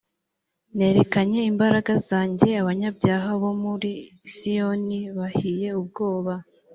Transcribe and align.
nerekanye 0.77 1.39
imbaraga 1.51 1.93
zanjye 2.07 2.47
abanyabyaha 2.61 3.29
bo 3.41 3.51
muri 3.63 3.91
siyoni 4.33 4.99
bahiye 5.17 5.67
ubwoba 5.81 6.33